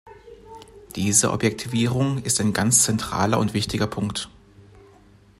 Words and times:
Diese 0.95 1.31
Objektivierung 1.31 2.23
ist 2.23 2.41
ein 2.41 2.53
ganz 2.53 2.81
zentraler 2.85 3.37
und 3.37 3.53
wichtiger 3.53 3.85
Punkt. 3.85 4.31